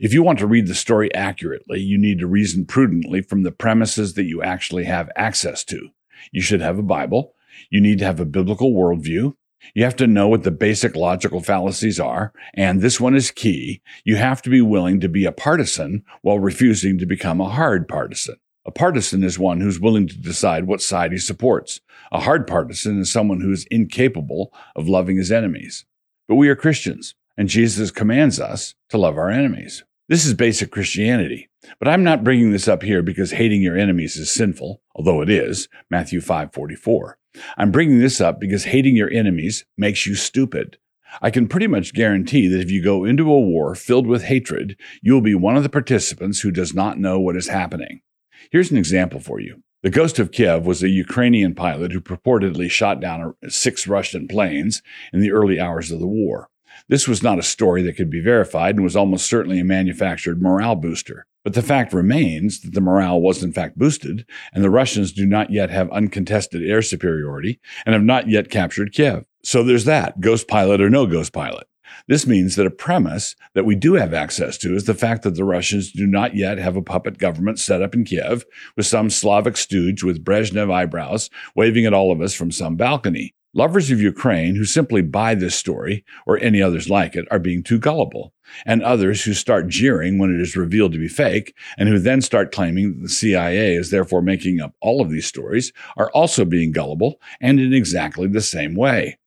If 0.00 0.14
you 0.14 0.22
want 0.22 0.38
to 0.38 0.46
read 0.46 0.68
the 0.68 0.74
story 0.74 1.14
accurately, 1.14 1.80
you 1.80 1.98
need 1.98 2.18
to 2.20 2.26
reason 2.26 2.64
prudently 2.64 3.20
from 3.20 3.42
the 3.42 3.52
premises 3.52 4.14
that 4.14 4.24
you 4.24 4.42
actually 4.42 4.84
have 4.84 5.10
access 5.16 5.62
to. 5.64 5.90
You 6.32 6.40
should 6.40 6.62
have 6.62 6.78
a 6.78 6.82
Bible, 6.82 7.34
you 7.68 7.80
need 7.82 7.98
to 7.98 8.06
have 8.06 8.20
a 8.20 8.24
biblical 8.24 8.72
worldview. 8.72 9.34
You 9.74 9.84
have 9.84 9.96
to 9.96 10.06
know 10.06 10.28
what 10.28 10.42
the 10.42 10.50
basic 10.50 10.96
logical 10.96 11.40
fallacies 11.40 12.00
are. 12.00 12.32
And 12.54 12.80
this 12.80 13.00
one 13.00 13.14
is 13.14 13.30
key. 13.30 13.82
You 14.04 14.16
have 14.16 14.42
to 14.42 14.50
be 14.50 14.60
willing 14.60 15.00
to 15.00 15.08
be 15.08 15.24
a 15.24 15.32
partisan 15.32 16.04
while 16.22 16.38
refusing 16.38 16.98
to 16.98 17.06
become 17.06 17.40
a 17.40 17.48
hard 17.48 17.88
partisan. 17.88 18.36
A 18.66 18.70
partisan 18.70 19.24
is 19.24 19.38
one 19.38 19.60
who's 19.60 19.80
willing 19.80 20.06
to 20.08 20.18
decide 20.18 20.66
what 20.66 20.82
side 20.82 21.12
he 21.12 21.18
supports. 21.18 21.80
A 22.12 22.20
hard 22.20 22.46
partisan 22.46 23.00
is 23.00 23.10
someone 23.10 23.40
who 23.40 23.50
is 23.50 23.66
incapable 23.70 24.52
of 24.76 24.88
loving 24.88 25.16
his 25.16 25.32
enemies. 25.32 25.86
But 26.28 26.34
we 26.34 26.48
are 26.50 26.56
Christians, 26.56 27.14
and 27.36 27.48
Jesus 27.48 27.90
commands 27.90 28.38
us 28.38 28.74
to 28.90 28.98
love 28.98 29.16
our 29.16 29.30
enemies. 29.30 29.84
This 30.08 30.26
is 30.26 30.34
basic 30.34 30.70
Christianity. 30.70 31.48
But 31.78 31.88
I'm 31.88 32.04
not 32.04 32.24
bringing 32.24 32.52
this 32.52 32.68
up 32.68 32.82
here 32.82 33.02
because 33.02 33.32
hating 33.32 33.62
your 33.62 33.76
enemies 33.76 34.16
is 34.16 34.30
sinful, 34.30 34.82
although 34.94 35.22
it 35.22 35.30
is, 35.30 35.68
Matthew 35.90 36.20
5:44. 36.20 37.16
I'm 37.56 37.70
bringing 37.70 37.98
this 38.00 38.20
up 38.20 38.40
because 38.40 38.64
hating 38.64 38.96
your 38.96 39.10
enemies 39.10 39.64
makes 39.76 40.06
you 40.06 40.14
stupid. 40.14 40.78
I 41.22 41.30
can 41.30 41.48
pretty 41.48 41.66
much 41.66 41.94
guarantee 41.94 42.48
that 42.48 42.60
if 42.60 42.70
you 42.70 42.82
go 42.82 43.04
into 43.04 43.30
a 43.30 43.40
war 43.40 43.74
filled 43.74 44.06
with 44.06 44.24
hatred, 44.24 44.76
you 45.02 45.14
will 45.14 45.20
be 45.20 45.34
one 45.34 45.56
of 45.56 45.62
the 45.62 45.68
participants 45.68 46.40
who 46.40 46.50
does 46.50 46.74
not 46.74 46.98
know 46.98 47.18
what 47.18 47.36
is 47.36 47.48
happening. 47.48 48.02
Here's 48.50 48.70
an 48.70 48.76
example 48.76 49.20
for 49.20 49.40
you. 49.40 49.62
The 49.82 49.90
Ghost 49.90 50.18
of 50.18 50.32
Kiev 50.32 50.66
was 50.66 50.82
a 50.82 50.88
Ukrainian 50.88 51.54
pilot 51.54 51.92
who 51.92 52.00
purportedly 52.00 52.68
shot 52.68 53.00
down 53.00 53.34
six 53.48 53.86
Russian 53.86 54.26
planes 54.26 54.82
in 55.12 55.20
the 55.20 55.30
early 55.30 55.60
hours 55.60 55.92
of 55.92 56.00
the 56.00 56.06
war. 56.06 56.48
This 56.88 57.06
was 57.06 57.22
not 57.22 57.38
a 57.38 57.44
story 57.44 57.82
that 57.82 57.96
could 57.96 58.10
be 58.10 58.20
verified 58.20 58.74
and 58.74 58.82
was 58.82 58.96
almost 58.96 59.26
certainly 59.26 59.60
a 59.60 59.64
manufactured 59.64 60.42
morale 60.42 60.74
booster. 60.74 61.26
But 61.44 61.54
the 61.54 61.62
fact 61.62 61.92
remains 61.92 62.60
that 62.60 62.74
the 62.74 62.80
morale 62.80 63.20
was 63.20 63.42
in 63.42 63.52
fact 63.52 63.78
boosted, 63.78 64.26
and 64.52 64.62
the 64.62 64.70
Russians 64.70 65.12
do 65.12 65.24
not 65.24 65.50
yet 65.50 65.70
have 65.70 65.90
uncontested 65.90 66.62
air 66.62 66.82
superiority 66.82 67.60
and 67.86 67.94
have 67.94 68.02
not 68.02 68.28
yet 68.28 68.50
captured 68.50 68.92
Kiev. 68.92 69.24
So 69.42 69.62
there's 69.62 69.84
that 69.84 70.20
ghost 70.20 70.48
pilot 70.48 70.80
or 70.80 70.90
no 70.90 71.06
ghost 71.06 71.32
pilot. 71.32 71.66
This 72.06 72.26
means 72.26 72.56
that 72.56 72.66
a 72.66 72.70
premise 72.70 73.34
that 73.54 73.64
we 73.64 73.74
do 73.74 73.94
have 73.94 74.12
access 74.12 74.58
to 74.58 74.74
is 74.74 74.84
the 74.84 74.94
fact 74.94 75.22
that 75.22 75.36
the 75.36 75.44
Russians 75.44 75.92
do 75.92 76.06
not 76.06 76.34
yet 76.34 76.58
have 76.58 76.76
a 76.76 76.82
puppet 76.82 77.18
government 77.18 77.58
set 77.58 77.82
up 77.82 77.94
in 77.94 78.04
Kiev 78.04 78.44
with 78.76 78.86
some 78.86 79.10
Slavic 79.10 79.56
stooge 79.56 80.02
with 80.02 80.24
Brezhnev 80.24 80.72
eyebrows 80.72 81.30
waving 81.54 81.86
at 81.86 81.94
all 81.94 82.12
of 82.12 82.20
us 82.20 82.34
from 82.34 82.50
some 82.50 82.76
balcony. 82.76 83.34
Lovers 83.54 83.90
of 83.90 84.00
Ukraine 84.00 84.56
who 84.56 84.64
simply 84.64 85.00
buy 85.00 85.34
this 85.34 85.54
story, 85.54 86.04
or 86.26 86.38
any 86.38 86.60
others 86.60 86.90
like 86.90 87.16
it, 87.16 87.26
are 87.30 87.38
being 87.38 87.62
too 87.62 87.78
gullible. 87.78 88.34
And 88.66 88.82
others 88.82 89.24
who 89.24 89.32
start 89.32 89.68
jeering 89.68 90.18
when 90.18 90.34
it 90.34 90.40
is 90.40 90.56
revealed 90.56 90.92
to 90.92 90.98
be 90.98 91.08
fake, 91.08 91.54
and 91.78 91.88
who 91.88 91.98
then 91.98 92.20
start 92.20 92.52
claiming 92.52 92.92
that 92.92 93.02
the 93.02 93.08
CIA 93.08 93.74
is 93.74 93.90
therefore 93.90 94.20
making 94.20 94.60
up 94.60 94.74
all 94.82 95.00
of 95.00 95.10
these 95.10 95.26
stories, 95.26 95.72
are 95.96 96.10
also 96.10 96.44
being 96.44 96.72
gullible 96.72 97.20
and 97.40 97.58
in 97.58 97.72
exactly 97.72 98.28
the 98.28 98.42
same 98.42 98.74
way. 98.74 99.18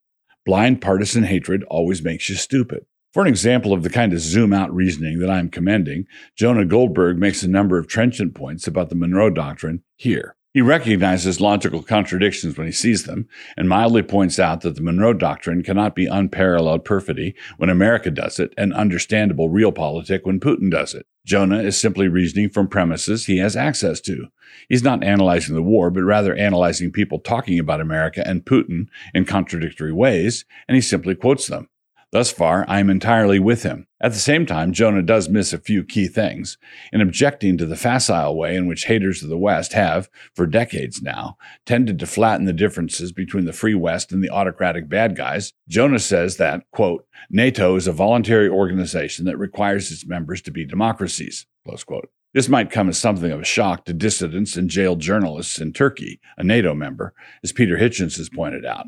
Blind 0.45 0.81
partisan 0.81 1.23
hatred 1.23 1.63
always 1.63 2.03
makes 2.03 2.29
you 2.29 2.35
stupid. 2.35 2.85
For 3.13 3.21
an 3.23 3.27
example 3.27 3.73
of 3.73 3.83
the 3.83 3.89
kind 3.89 4.13
of 4.13 4.19
zoom 4.19 4.53
out 4.53 4.73
reasoning 4.73 5.19
that 5.19 5.29
I 5.29 5.39
am 5.39 5.49
commending, 5.49 6.05
Jonah 6.35 6.65
Goldberg 6.65 7.17
makes 7.17 7.43
a 7.43 7.47
number 7.47 7.77
of 7.77 7.87
trenchant 7.87 8.35
points 8.35 8.67
about 8.67 8.89
the 8.89 8.95
Monroe 8.95 9.29
Doctrine 9.29 9.83
here. 9.97 10.35
He 10.53 10.61
recognizes 10.61 11.39
logical 11.39 11.81
contradictions 11.81 12.57
when 12.57 12.67
he 12.67 12.73
sees 12.73 13.05
them 13.05 13.29
and 13.55 13.69
mildly 13.69 14.03
points 14.03 14.37
out 14.37 14.61
that 14.61 14.75
the 14.75 14.81
Monroe 14.81 15.13
Doctrine 15.13 15.63
cannot 15.63 15.95
be 15.95 16.07
unparalleled 16.07 16.83
perfidy 16.83 17.35
when 17.55 17.69
America 17.69 18.11
does 18.11 18.37
it 18.37 18.53
and 18.57 18.73
understandable 18.73 19.49
realpolitik 19.49 20.25
when 20.25 20.41
Putin 20.41 20.69
does 20.69 20.93
it. 20.93 21.05
Jonah 21.25 21.61
is 21.61 21.77
simply 21.77 22.09
reasoning 22.09 22.49
from 22.49 22.67
premises 22.67 23.27
he 23.27 23.37
has 23.37 23.55
access 23.55 24.01
to. 24.01 24.27
He's 24.67 24.83
not 24.83 25.05
analyzing 25.05 25.55
the 25.55 25.61
war, 25.61 25.89
but 25.89 26.03
rather 26.03 26.35
analyzing 26.35 26.91
people 26.91 27.19
talking 27.19 27.57
about 27.57 27.79
America 27.79 28.27
and 28.27 28.43
Putin 28.43 28.87
in 29.13 29.23
contradictory 29.23 29.93
ways, 29.93 30.43
and 30.67 30.75
he 30.75 30.81
simply 30.81 31.15
quotes 31.15 31.47
them. 31.47 31.69
Thus 32.11 32.29
far, 32.29 32.65
I 32.67 32.81
am 32.81 32.89
entirely 32.89 33.39
with 33.39 33.63
him. 33.63 33.87
At 34.01 34.11
the 34.11 34.19
same 34.19 34.45
time, 34.45 34.73
Jonah 34.73 35.01
does 35.01 35.29
miss 35.29 35.53
a 35.53 35.57
few 35.57 35.85
key 35.85 36.07
things. 36.07 36.57
In 36.91 36.99
objecting 36.99 37.57
to 37.57 37.65
the 37.65 37.77
facile 37.77 38.35
way 38.35 38.55
in 38.57 38.67
which 38.67 38.85
haters 38.85 39.23
of 39.23 39.29
the 39.29 39.37
West 39.37 39.71
have, 39.71 40.09
for 40.35 40.45
decades 40.45 41.01
now, 41.01 41.37
tended 41.65 41.99
to 41.99 42.05
flatten 42.05 42.45
the 42.45 42.51
differences 42.51 43.13
between 43.13 43.45
the 43.45 43.53
free 43.53 43.75
West 43.75 44.11
and 44.11 44.21
the 44.21 44.29
autocratic 44.29 44.89
bad 44.89 45.15
guys, 45.15 45.53
Jonah 45.69 45.99
says 45.99 46.35
that, 46.35 46.63
quote, 46.71 47.07
NATO 47.29 47.77
is 47.77 47.87
a 47.87 47.93
voluntary 47.93 48.49
organization 48.49 49.23
that 49.25 49.37
requires 49.37 49.89
its 49.89 50.05
members 50.05 50.41
to 50.41 50.51
be 50.51 50.65
democracies, 50.65 51.45
close 51.65 51.85
quote. 51.85 52.09
This 52.33 52.49
might 52.49 52.71
come 52.71 52.89
as 52.89 52.97
something 52.97 53.31
of 53.31 53.39
a 53.39 53.45
shock 53.45 53.85
to 53.85 53.93
dissidents 53.93 54.57
and 54.57 54.69
jailed 54.69 54.99
journalists 54.99 55.59
in 55.59 55.71
Turkey, 55.71 56.19
a 56.37 56.43
NATO 56.43 56.73
member, 56.73 57.13
as 57.41 57.53
Peter 57.53 57.77
Hitchens 57.77 58.17
has 58.17 58.29
pointed 58.29 58.65
out. 58.65 58.87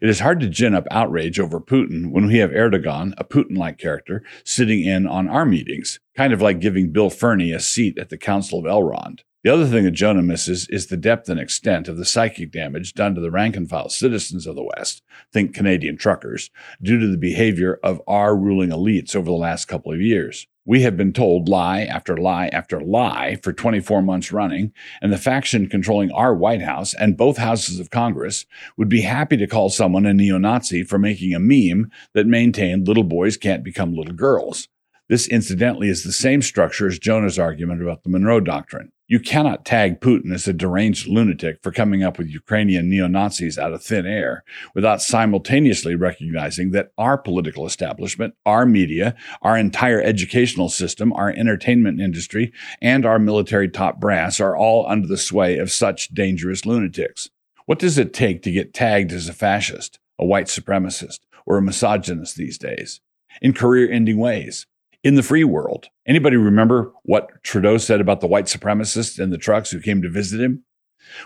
It 0.00 0.08
is 0.08 0.20
hard 0.20 0.40
to 0.40 0.48
gin 0.48 0.74
up 0.74 0.86
outrage 0.90 1.38
over 1.40 1.60
Putin 1.60 2.10
when 2.10 2.26
we 2.26 2.38
have 2.38 2.50
Erdogan, 2.50 3.14
a 3.18 3.24
Putin 3.24 3.56
like 3.56 3.78
character, 3.78 4.22
sitting 4.44 4.82
in 4.82 5.06
on 5.06 5.28
our 5.28 5.44
meetings, 5.44 6.00
kind 6.16 6.32
of 6.32 6.40
like 6.40 6.60
giving 6.60 6.92
Bill 6.92 7.10
Ferny 7.10 7.52
a 7.52 7.60
seat 7.60 7.98
at 7.98 8.08
the 8.08 8.18
Council 8.18 8.58
of 8.58 8.64
Elrond. 8.64 9.20
The 9.44 9.52
other 9.52 9.66
thing 9.66 9.82
that 9.84 9.90
Jonah 9.90 10.22
misses 10.22 10.68
is 10.68 10.86
the 10.86 10.96
depth 10.96 11.28
and 11.28 11.40
extent 11.40 11.88
of 11.88 11.96
the 11.96 12.04
psychic 12.04 12.52
damage 12.52 12.94
done 12.94 13.16
to 13.16 13.20
the 13.20 13.30
rank 13.30 13.56
and 13.56 13.68
file 13.68 13.88
citizens 13.88 14.46
of 14.46 14.54
the 14.54 14.62
West, 14.76 15.02
think 15.32 15.52
Canadian 15.52 15.96
truckers, 15.96 16.50
due 16.80 17.00
to 17.00 17.08
the 17.08 17.18
behavior 17.18 17.80
of 17.82 18.00
our 18.06 18.36
ruling 18.36 18.70
elites 18.70 19.16
over 19.16 19.26
the 19.26 19.32
last 19.32 19.64
couple 19.64 19.92
of 19.92 20.00
years. 20.00 20.46
We 20.64 20.82
have 20.82 20.96
been 20.96 21.12
told 21.12 21.48
lie 21.48 21.80
after 21.80 22.16
lie 22.16 22.46
after 22.52 22.80
lie 22.80 23.36
for 23.42 23.52
24 23.52 24.00
months 24.00 24.30
running, 24.30 24.72
and 25.00 25.12
the 25.12 25.18
faction 25.18 25.68
controlling 25.68 26.12
our 26.12 26.32
White 26.32 26.62
House 26.62 26.94
and 26.94 27.16
both 27.16 27.36
houses 27.36 27.80
of 27.80 27.90
Congress 27.90 28.46
would 28.76 28.88
be 28.88 29.00
happy 29.00 29.36
to 29.38 29.48
call 29.48 29.70
someone 29.70 30.06
a 30.06 30.14
neo 30.14 30.38
Nazi 30.38 30.84
for 30.84 31.00
making 31.00 31.34
a 31.34 31.40
meme 31.40 31.90
that 32.14 32.28
maintained 32.28 32.86
little 32.86 33.02
boys 33.02 33.36
can't 33.36 33.64
become 33.64 33.96
little 33.96 34.14
girls. 34.14 34.68
This, 35.12 35.28
incidentally, 35.28 35.90
is 35.90 36.04
the 36.04 36.10
same 36.10 36.40
structure 36.40 36.86
as 36.86 36.98
Jonah's 36.98 37.38
argument 37.38 37.82
about 37.82 38.02
the 38.02 38.08
Monroe 38.08 38.40
Doctrine. 38.40 38.92
You 39.08 39.20
cannot 39.20 39.66
tag 39.66 40.00
Putin 40.00 40.32
as 40.32 40.48
a 40.48 40.54
deranged 40.54 41.06
lunatic 41.06 41.58
for 41.62 41.70
coming 41.70 42.02
up 42.02 42.16
with 42.16 42.30
Ukrainian 42.30 42.88
neo 42.88 43.08
Nazis 43.08 43.58
out 43.58 43.74
of 43.74 43.82
thin 43.82 44.06
air 44.06 44.42
without 44.74 45.02
simultaneously 45.02 45.96
recognizing 45.96 46.70
that 46.70 46.92
our 46.96 47.18
political 47.18 47.66
establishment, 47.66 48.32
our 48.46 48.64
media, 48.64 49.14
our 49.42 49.58
entire 49.58 50.00
educational 50.00 50.70
system, 50.70 51.12
our 51.12 51.28
entertainment 51.28 52.00
industry, 52.00 52.50
and 52.80 53.04
our 53.04 53.18
military 53.18 53.68
top 53.68 54.00
brass 54.00 54.40
are 54.40 54.56
all 54.56 54.86
under 54.88 55.06
the 55.06 55.18
sway 55.18 55.58
of 55.58 55.70
such 55.70 56.08
dangerous 56.14 56.64
lunatics. 56.64 57.28
What 57.66 57.78
does 57.78 57.98
it 57.98 58.14
take 58.14 58.40
to 58.44 58.50
get 58.50 58.72
tagged 58.72 59.12
as 59.12 59.28
a 59.28 59.34
fascist, 59.34 59.98
a 60.18 60.24
white 60.24 60.46
supremacist, 60.46 61.18
or 61.44 61.58
a 61.58 61.62
misogynist 61.62 62.36
these 62.36 62.56
days? 62.56 63.02
In 63.42 63.52
career 63.52 63.90
ending 63.90 64.16
ways 64.16 64.66
in 65.02 65.14
the 65.14 65.22
free 65.22 65.44
world. 65.44 65.88
Anybody 66.06 66.36
remember 66.36 66.92
what 67.02 67.42
Trudeau 67.42 67.78
said 67.78 68.00
about 68.00 68.20
the 68.20 68.26
white 68.26 68.46
supremacists 68.46 69.18
in 69.18 69.30
the 69.30 69.38
trucks 69.38 69.70
who 69.70 69.80
came 69.80 70.02
to 70.02 70.08
visit 70.08 70.40
him? 70.40 70.64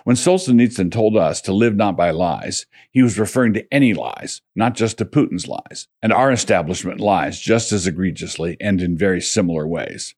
When 0.04 0.16
Solzhenitsyn 0.16 0.90
told 0.90 1.16
us 1.16 1.40
to 1.42 1.52
live 1.52 1.76
not 1.76 1.96
by 1.96 2.10
lies, 2.10 2.66
he 2.90 3.02
was 3.02 3.18
referring 3.18 3.52
to 3.54 3.66
any 3.72 3.92
lies, 3.92 4.40
not 4.54 4.74
just 4.74 4.98
to 4.98 5.04
Putin's 5.04 5.46
lies. 5.46 5.86
And 6.02 6.12
our 6.12 6.32
establishment 6.32 6.98
lies 6.98 7.38
just 7.38 7.72
as 7.72 7.86
egregiously 7.86 8.56
and 8.60 8.80
in 8.80 8.96
very 8.96 9.20
similar 9.20 9.66
ways. 9.66 10.14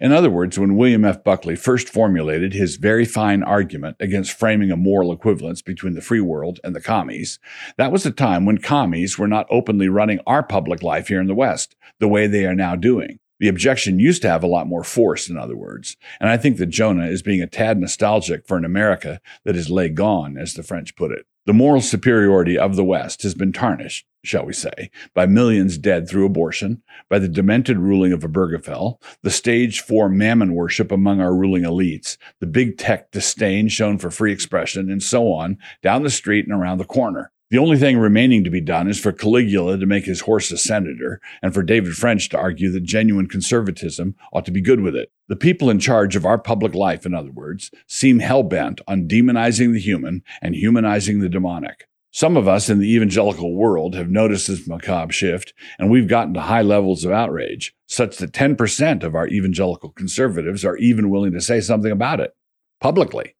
In 0.00 0.12
other 0.12 0.30
words, 0.30 0.58
when 0.58 0.76
William 0.76 1.04
F. 1.04 1.24
Buckley 1.24 1.56
first 1.56 1.88
formulated 1.88 2.52
his 2.52 2.76
very 2.76 3.04
fine 3.04 3.42
argument 3.42 3.96
against 4.00 4.32
framing 4.32 4.70
a 4.70 4.76
moral 4.76 5.12
equivalence 5.12 5.62
between 5.62 5.94
the 5.94 6.00
free 6.00 6.20
world 6.20 6.60
and 6.64 6.74
the 6.74 6.80
commies, 6.80 7.38
that 7.76 7.92
was 7.92 8.06
a 8.06 8.10
time 8.10 8.44
when 8.44 8.58
commies 8.58 9.18
were 9.18 9.28
not 9.28 9.46
openly 9.50 9.88
running 9.88 10.20
our 10.26 10.42
public 10.42 10.82
life 10.82 11.08
here 11.08 11.20
in 11.20 11.26
the 11.26 11.34
West 11.34 11.76
the 12.00 12.08
way 12.08 12.26
they 12.26 12.46
are 12.46 12.54
now 12.54 12.76
doing. 12.76 13.18
The 13.40 13.48
objection 13.48 13.98
used 13.98 14.22
to 14.22 14.28
have 14.28 14.44
a 14.44 14.48
lot 14.48 14.68
more 14.68 14.84
force, 14.84 15.28
in 15.28 15.36
other 15.36 15.56
words. 15.56 15.96
And 16.20 16.30
I 16.30 16.36
think 16.36 16.58
that 16.58 16.66
Jonah 16.66 17.06
is 17.06 17.22
being 17.22 17.42
a 17.42 17.48
tad 17.48 17.76
nostalgic 17.76 18.46
for 18.46 18.56
an 18.56 18.64
America 18.64 19.20
that 19.44 19.56
is 19.56 19.68
lay 19.68 19.88
gone, 19.88 20.38
as 20.38 20.54
the 20.54 20.62
French 20.62 20.94
put 20.94 21.10
it. 21.10 21.26
The 21.44 21.52
moral 21.52 21.80
superiority 21.80 22.56
of 22.56 22.76
the 22.76 22.84
West 22.84 23.24
has 23.24 23.34
been 23.34 23.52
tarnished, 23.52 24.06
shall 24.22 24.44
we 24.44 24.52
say, 24.52 24.90
by 25.14 25.26
millions 25.26 25.78
dead 25.78 26.08
through 26.08 26.26
abortion, 26.26 26.82
by 27.08 27.18
the 27.18 27.28
demented 27.28 27.78
ruling 27.78 28.12
of 28.12 28.20
Obergefell, 28.20 29.00
the 29.22 29.30
stage 29.30 29.80
four 29.80 30.08
mammon 30.08 30.54
worship 30.54 30.92
among 30.92 31.20
our 31.20 31.34
ruling 31.34 31.62
elites, 31.62 32.16
the 32.40 32.46
big 32.46 32.78
tech 32.78 33.10
disdain 33.10 33.68
shown 33.68 33.98
for 33.98 34.10
free 34.10 34.32
expression, 34.32 34.90
and 34.90 35.02
so 35.02 35.32
on, 35.32 35.58
down 35.82 36.02
the 36.02 36.10
street 36.10 36.46
and 36.46 36.54
around 36.54 36.78
the 36.78 36.84
corner. 36.84 37.32
The 37.52 37.58
only 37.58 37.76
thing 37.76 37.98
remaining 37.98 38.44
to 38.44 38.50
be 38.50 38.62
done 38.62 38.88
is 38.88 38.98
for 38.98 39.12
Caligula 39.12 39.76
to 39.76 39.84
make 39.84 40.06
his 40.06 40.22
horse 40.22 40.50
a 40.50 40.56
senator 40.56 41.20
and 41.42 41.52
for 41.52 41.62
David 41.62 41.92
French 41.92 42.30
to 42.30 42.38
argue 42.38 42.70
that 42.70 42.84
genuine 42.84 43.28
conservatism 43.28 44.14
ought 44.32 44.46
to 44.46 44.50
be 44.50 44.62
good 44.62 44.80
with 44.80 44.96
it. 44.96 45.12
The 45.28 45.36
people 45.36 45.68
in 45.68 45.78
charge 45.78 46.16
of 46.16 46.24
our 46.24 46.38
public 46.38 46.74
life, 46.74 47.04
in 47.04 47.12
other 47.12 47.30
words, 47.30 47.70
seem 47.86 48.20
hell 48.20 48.42
bent 48.42 48.80
on 48.88 49.06
demonizing 49.06 49.74
the 49.74 49.80
human 49.80 50.22
and 50.40 50.54
humanizing 50.54 51.20
the 51.20 51.28
demonic. 51.28 51.88
Some 52.14 52.36
of 52.36 52.46
us 52.46 52.68
in 52.68 52.78
the 52.78 52.94
evangelical 52.94 53.54
world 53.54 53.94
have 53.94 54.10
noticed 54.10 54.46
this 54.46 54.68
macabre 54.68 55.14
shift, 55.14 55.54
and 55.78 55.90
we've 55.90 56.08
gotten 56.08 56.34
to 56.34 56.42
high 56.42 56.60
levels 56.60 57.06
of 57.06 57.10
outrage, 57.10 57.74
such 57.86 58.18
that 58.18 58.32
10% 58.32 59.02
of 59.02 59.14
our 59.14 59.26
evangelical 59.28 59.88
conservatives 59.92 60.62
are 60.62 60.76
even 60.76 61.08
willing 61.08 61.32
to 61.32 61.40
say 61.40 61.58
something 61.62 61.90
about 61.90 62.20
it 62.20 62.36
publicly. 62.82 63.34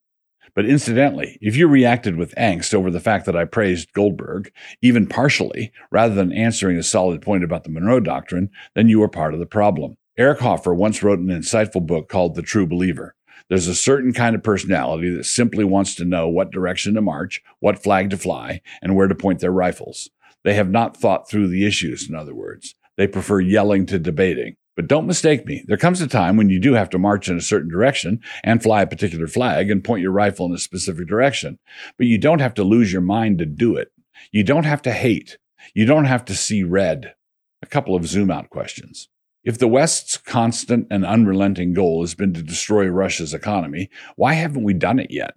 But 0.54 0.64
incidentally, 0.64 1.38
if 1.42 1.54
you 1.54 1.68
reacted 1.68 2.16
with 2.16 2.34
angst 2.36 2.72
over 2.72 2.90
the 2.90 3.00
fact 3.00 3.26
that 3.26 3.36
I 3.36 3.44
praised 3.44 3.92
Goldberg, 3.92 4.50
even 4.80 5.06
partially, 5.06 5.70
rather 5.90 6.14
than 6.14 6.32
answering 6.32 6.78
a 6.78 6.82
solid 6.82 7.20
point 7.20 7.44
about 7.44 7.64
the 7.64 7.70
Monroe 7.70 8.00
Doctrine, 8.00 8.48
then 8.74 8.88
you 8.88 9.00
were 9.00 9.08
part 9.08 9.34
of 9.34 9.40
the 9.40 9.46
problem. 9.46 9.98
Eric 10.16 10.40
Hoffer 10.40 10.74
once 10.74 11.02
wrote 11.02 11.18
an 11.18 11.28
insightful 11.28 11.86
book 11.86 12.08
called 12.08 12.34
The 12.34 12.42
True 12.42 12.66
Believer. 12.66 13.14
There's 13.48 13.68
a 13.68 13.74
certain 13.74 14.12
kind 14.12 14.34
of 14.34 14.42
personality 14.42 15.14
that 15.14 15.24
simply 15.24 15.64
wants 15.64 15.94
to 15.96 16.04
know 16.04 16.28
what 16.28 16.50
direction 16.50 16.94
to 16.94 17.02
march, 17.02 17.42
what 17.60 17.82
flag 17.82 18.10
to 18.10 18.16
fly, 18.16 18.60
and 18.80 18.96
where 18.96 19.08
to 19.08 19.14
point 19.14 19.40
their 19.40 19.52
rifles. 19.52 20.10
They 20.44 20.54
have 20.54 20.70
not 20.70 20.96
thought 20.96 21.28
through 21.28 21.48
the 21.48 21.66
issues, 21.66 22.08
in 22.08 22.14
other 22.14 22.34
words. 22.34 22.74
They 22.96 23.06
prefer 23.06 23.40
yelling 23.40 23.86
to 23.86 23.98
debating. 23.98 24.56
But 24.74 24.88
don't 24.88 25.06
mistake 25.06 25.44
me. 25.46 25.64
There 25.66 25.76
comes 25.76 26.00
a 26.00 26.06
time 26.06 26.36
when 26.36 26.48
you 26.48 26.58
do 26.58 26.72
have 26.72 26.88
to 26.90 26.98
march 26.98 27.28
in 27.28 27.36
a 27.36 27.42
certain 27.42 27.70
direction 27.70 28.20
and 28.42 28.62
fly 28.62 28.82
a 28.82 28.86
particular 28.86 29.26
flag 29.26 29.70
and 29.70 29.84
point 29.84 30.00
your 30.00 30.12
rifle 30.12 30.46
in 30.46 30.52
a 30.52 30.58
specific 30.58 31.06
direction. 31.08 31.58
But 31.98 32.06
you 32.06 32.16
don't 32.16 32.40
have 32.40 32.54
to 32.54 32.64
lose 32.64 32.90
your 32.90 33.02
mind 33.02 33.38
to 33.38 33.46
do 33.46 33.76
it. 33.76 33.92
You 34.30 34.44
don't 34.44 34.64
have 34.64 34.80
to 34.82 34.92
hate. 34.92 35.36
You 35.74 35.84
don't 35.84 36.06
have 36.06 36.24
to 36.26 36.34
see 36.34 36.62
red. 36.62 37.14
A 37.60 37.66
couple 37.66 37.94
of 37.94 38.06
zoom 38.06 38.30
out 38.30 38.48
questions. 38.48 39.08
If 39.44 39.58
the 39.58 39.66
West's 39.66 40.18
constant 40.18 40.86
and 40.88 41.04
unrelenting 41.04 41.72
goal 41.72 42.02
has 42.02 42.14
been 42.14 42.32
to 42.34 42.44
destroy 42.44 42.86
Russia's 42.86 43.34
economy, 43.34 43.90
why 44.14 44.34
haven't 44.34 44.62
we 44.62 44.72
done 44.72 45.00
it 45.00 45.10
yet? 45.10 45.34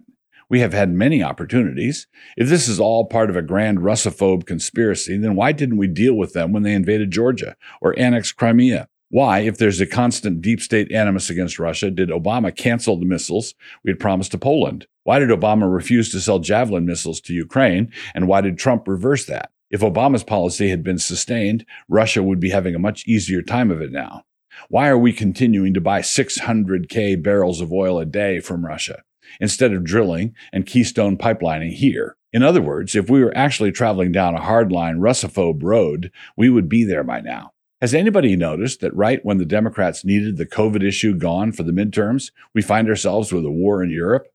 We 0.48 0.60
have 0.60 0.72
had 0.72 0.90
many 0.92 1.24
opportunities. 1.24 2.06
If 2.36 2.48
this 2.48 2.68
is 2.68 2.78
all 2.78 3.06
part 3.06 3.30
of 3.30 3.36
a 3.36 3.42
grand 3.42 3.78
Russophobe 3.78 4.46
conspiracy, 4.46 5.18
then 5.18 5.34
why 5.34 5.50
didn't 5.50 5.78
we 5.78 5.88
deal 5.88 6.14
with 6.14 6.34
them 6.34 6.52
when 6.52 6.62
they 6.62 6.72
invaded 6.72 7.10
Georgia 7.10 7.56
or 7.80 7.98
annexed 7.98 8.36
Crimea? 8.36 8.88
Why, 9.08 9.40
if 9.40 9.58
there's 9.58 9.80
a 9.80 9.86
constant 9.86 10.40
deep 10.40 10.60
state 10.60 10.92
animus 10.92 11.28
against 11.28 11.58
Russia, 11.58 11.90
did 11.90 12.10
Obama 12.10 12.56
cancel 12.56 12.96
the 12.96 13.06
missiles 13.06 13.54
we 13.82 13.90
had 13.90 13.98
promised 13.98 14.30
to 14.32 14.38
Poland? 14.38 14.86
Why 15.02 15.18
did 15.18 15.30
Obama 15.30 15.72
refuse 15.72 16.12
to 16.12 16.20
sell 16.20 16.38
Javelin 16.38 16.86
missiles 16.86 17.20
to 17.22 17.34
Ukraine? 17.34 17.92
And 18.14 18.28
why 18.28 18.40
did 18.40 18.56
Trump 18.56 18.86
reverse 18.86 19.26
that? 19.26 19.50
If 19.70 19.80
Obama's 19.80 20.22
policy 20.22 20.68
had 20.68 20.84
been 20.84 20.98
sustained, 20.98 21.66
Russia 21.88 22.22
would 22.22 22.38
be 22.38 22.50
having 22.50 22.74
a 22.76 22.80
much 22.80 23.06
easier 23.06 23.42
time 23.42 23.70
of 23.70 23.80
it 23.80 23.90
now. 23.90 24.22
Why 24.68 24.88
are 24.88 24.98
we 24.98 25.12
continuing 25.12 25.74
to 25.74 25.80
buy 25.80 26.00
600K 26.00 27.20
barrels 27.22 27.60
of 27.60 27.72
oil 27.72 27.98
a 27.98 28.06
day 28.06 28.40
from 28.40 28.64
Russia 28.64 29.02
instead 29.40 29.72
of 29.72 29.84
drilling 29.84 30.34
and 30.52 30.66
keystone 30.66 31.18
pipelining 31.18 31.72
here? 31.72 32.16
In 32.32 32.42
other 32.42 32.62
words, 32.62 32.94
if 32.94 33.10
we 33.10 33.24
were 33.24 33.36
actually 33.36 33.72
traveling 33.72 34.12
down 34.12 34.36
a 34.36 34.40
hardline 34.40 34.98
Russophobe 34.98 35.62
road, 35.62 36.12
we 36.36 36.48
would 36.48 36.68
be 36.68 36.84
there 36.84 37.04
by 37.04 37.20
now. 37.20 37.52
Has 37.80 37.92
anybody 37.92 38.36
noticed 38.36 38.80
that 38.80 38.94
right 38.94 39.20
when 39.24 39.38
the 39.38 39.44
Democrats 39.44 40.04
needed 40.04 40.36
the 40.36 40.46
COVID 40.46 40.82
issue 40.82 41.14
gone 41.14 41.52
for 41.52 41.64
the 41.64 41.72
midterms, 41.72 42.30
we 42.54 42.62
find 42.62 42.88
ourselves 42.88 43.32
with 43.32 43.44
a 43.44 43.50
war 43.50 43.82
in 43.82 43.90
Europe? 43.90 44.28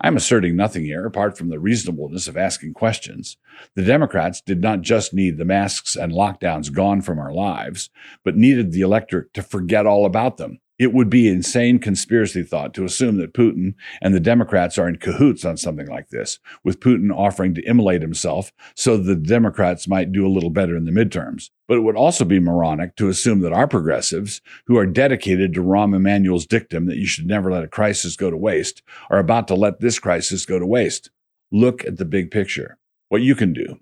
I'm 0.00 0.16
asserting 0.16 0.56
nothing 0.56 0.84
here 0.84 1.06
apart 1.06 1.36
from 1.36 1.48
the 1.48 1.60
reasonableness 1.60 2.28
of 2.28 2.36
asking 2.36 2.74
questions. 2.74 3.36
The 3.74 3.84
Democrats 3.84 4.40
did 4.40 4.60
not 4.60 4.80
just 4.80 5.14
need 5.14 5.36
the 5.36 5.44
masks 5.44 5.96
and 5.96 6.12
lockdowns 6.12 6.72
gone 6.72 7.02
from 7.02 7.18
our 7.18 7.32
lives, 7.32 7.90
but 8.24 8.36
needed 8.36 8.72
the 8.72 8.80
electorate 8.80 9.32
to 9.34 9.42
forget 9.42 9.86
all 9.86 10.06
about 10.06 10.36
them. 10.36 10.60
It 10.78 10.92
would 10.92 11.08
be 11.08 11.26
insane 11.26 11.78
conspiracy 11.78 12.42
thought 12.42 12.74
to 12.74 12.84
assume 12.84 13.16
that 13.16 13.32
Putin 13.32 13.74
and 14.02 14.14
the 14.14 14.20
Democrats 14.20 14.76
are 14.76 14.86
in 14.86 14.96
cahoots 14.96 15.42
on 15.42 15.56
something 15.56 15.86
like 15.86 16.10
this, 16.10 16.38
with 16.64 16.80
Putin 16.80 17.10
offering 17.10 17.54
to 17.54 17.66
immolate 17.66 18.02
himself 18.02 18.52
so 18.74 18.98
the 18.98 19.16
Democrats 19.16 19.88
might 19.88 20.12
do 20.12 20.26
a 20.26 20.28
little 20.28 20.50
better 20.50 20.76
in 20.76 20.84
the 20.84 20.92
midterms. 20.92 21.48
But 21.66 21.78
it 21.78 21.80
would 21.80 21.96
also 21.96 22.26
be 22.26 22.40
moronic 22.40 22.94
to 22.96 23.08
assume 23.08 23.40
that 23.40 23.54
our 23.54 23.66
progressives, 23.66 24.42
who 24.66 24.76
are 24.76 24.84
dedicated 24.84 25.54
to 25.54 25.62
Rahm 25.62 25.96
Emanuel's 25.96 26.46
dictum 26.46 26.84
that 26.86 26.98
you 26.98 27.06
should 27.06 27.26
never 27.26 27.50
let 27.50 27.64
a 27.64 27.68
crisis 27.68 28.14
go 28.14 28.30
to 28.30 28.36
waste, 28.36 28.82
are 29.08 29.18
about 29.18 29.48
to 29.48 29.54
let 29.54 29.80
this 29.80 29.98
crisis 29.98 30.44
go 30.44 30.58
to 30.58 30.66
waste. 30.66 31.10
Look 31.50 31.86
at 31.86 31.96
the 31.96 32.04
big 32.04 32.30
picture. 32.30 32.76
What 33.08 33.22
you 33.22 33.34
can 33.34 33.54
do. 33.54 33.78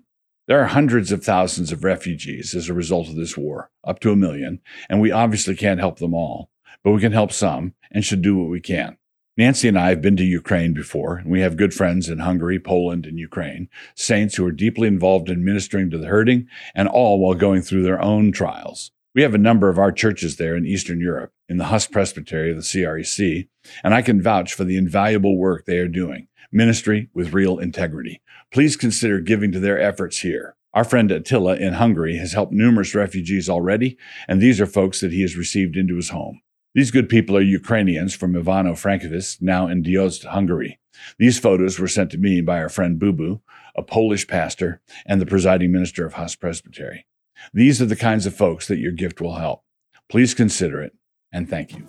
There 0.47 0.61
are 0.61 0.67
hundreds 0.67 1.11
of 1.11 1.25
thousands 1.25 1.73
of 1.73 1.83
refugees 1.83 2.55
as 2.55 2.69
a 2.69 2.73
result 2.73 3.09
of 3.09 3.15
this 3.15 3.35
war, 3.35 3.69
up 3.83 3.99
to 4.01 4.11
a 4.11 4.15
million, 4.15 4.61
and 4.87 5.01
we 5.01 5.11
obviously 5.11 5.55
can't 5.55 5.79
help 5.79 5.99
them 5.99 6.13
all 6.13 6.51
but 6.85 6.91
we 6.91 7.01
can 7.01 7.11
help 7.11 7.31
some 7.31 7.73
and 7.91 8.05
should 8.05 8.21
do 8.21 8.37
what 8.37 8.47
we 8.47 8.61
can. 8.61 8.95
Nancy 9.37 9.67
and 9.67 9.77
I 9.77 9.89
have 9.89 10.03
been 10.03 10.15
to 10.17 10.23
Ukraine 10.23 10.73
before, 10.73 11.17
and 11.17 11.31
we 11.31 11.41
have 11.41 11.57
good 11.57 11.73
friends 11.73 12.07
in 12.07 12.19
Hungary, 12.19 12.59
Poland, 12.59 13.07
and 13.07 13.17
Ukraine, 13.17 13.67
saints 13.95 14.35
who 14.35 14.45
are 14.45 14.51
deeply 14.51 14.87
involved 14.87 15.27
in 15.27 15.43
ministering 15.43 15.89
to 15.89 15.97
the 15.97 16.07
hurting, 16.07 16.47
and 16.75 16.87
all 16.87 17.19
while 17.19 17.33
going 17.33 17.63
through 17.63 17.81
their 17.81 18.01
own 18.01 18.31
trials. 18.31 18.91
We 19.15 19.23
have 19.23 19.33
a 19.33 19.39
number 19.39 19.67
of 19.67 19.79
our 19.79 19.91
churches 19.91 20.37
there 20.37 20.55
in 20.55 20.67
Eastern 20.67 21.01
Europe, 21.01 21.31
in 21.49 21.57
the 21.57 21.65
Huss 21.65 21.87
Presbytery 21.87 22.51
of 22.51 22.57
the 22.57 22.61
CREC, 22.61 23.49
and 23.83 23.93
I 23.95 24.03
can 24.03 24.21
vouch 24.21 24.53
for 24.53 24.63
the 24.63 24.77
invaluable 24.77 25.37
work 25.37 25.65
they 25.65 25.79
are 25.79 25.87
doing, 25.87 26.27
ministry 26.51 27.09
with 27.15 27.33
real 27.33 27.57
integrity. 27.57 28.21
Please 28.53 28.77
consider 28.77 29.19
giving 29.19 29.51
to 29.53 29.59
their 29.59 29.81
efforts 29.81 30.19
here. 30.19 30.55
Our 30.75 30.83
friend 30.83 31.11
Attila 31.11 31.55
in 31.55 31.73
Hungary 31.73 32.17
has 32.17 32.33
helped 32.33 32.53
numerous 32.53 32.93
refugees 32.93 33.49
already, 33.49 33.97
and 34.27 34.39
these 34.39 34.61
are 34.61 34.67
folks 34.67 34.99
that 35.01 35.13
he 35.13 35.23
has 35.23 35.35
received 35.35 35.75
into 35.75 35.95
his 35.95 36.09
home. 36.09 36.41
These 36.75 36.91
good 36.91 37.07
people 37.07 37.37
are 37.37 37.41
Ukrainians 37.41 38.13
from 38.13 38.33
Ivano 38.33 38.73
Frankivsk, 38.73 39.41
now 39.41 39.65
in 39.65 39.81
Diósd, 39.81 40.25
Hungary. 40.25 40.77
These 41.17 41.39
photos 41.39 41.79
were 41.79 41.87
sent 41.87 42.11
to 42.11 42.17
me 42.17 42.41
by 42.41 42.59
our 42.59 42.67
friend 42.67 42.99
Bubu, 42.99 43.39
a 43.77 43.81
Polish 43.81 44.27
pastor 44.27 44.81
and 45.05 45.21
the 45.21 45.25
presiding 45.25 45.71
minister 45.71 46.05
of 46.05 46.15
Huss 46.15 46.35
Presbytery. 46.35 47.05
These 47.53 47.81
are 47.81 47.85
the 47.85 47.95
kinds 47.95 48.25
of 48.25 48.35
folks 48.35 48.67
that 48.67 48.79
your 48.79 48.91
gift 48.91 49.21
will 49.21 49.35
help. 49.35 49.63
Please 50.09 50.33
consider 50.33 50.81
it, 50.81 50.93
and 51.31 51.49
thank 51.49 51.71
you. 51.71 51.85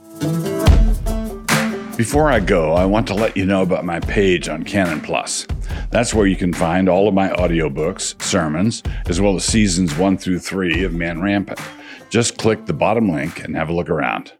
Before 1.97 2.31
I 2.31 2.39
go, 2.39 2.73
I 2.75 2.85
want 2.85 3.09
to 3.09 3.15
let 3.15 3.37
you 3.37 3.45
know 3.45 3.63
about 3.63 3.85
my 3.85 3.99
page 3.99 4.49
on 4.49 4.63
Canon 4.63 5.01
Plus. 5.01 5.49
That's 5.91 6.15
where 6.15 6.29
you 6.29 6.37
can 6.37 6.53
find 6.53 6.89
all 6.89 7.09
of 7.09 7.15
my 7.15 7.31
audiobooks, 7.31 8.23
sermons, 8.23 8.85
as 9.07 9.21
well 9.21 9.35
as 9.35 9.45
seasons 9.45 9.99
one 9.99 10.17
through 10.17 10.39
three 10.39 10.85
of 10.85 10.95
Man 10.95 11.21
Rampant. 11.21 11.59
Just 12.09 12.39
click 12.39 12.67
the 12.67 12.73
bottom 12.73 13.11
link 13.11 13.43
and 13.43 13.57
have 13.57 13.69
a 13.69 13.75
look 13.75 13.91
around. 13.91 14.33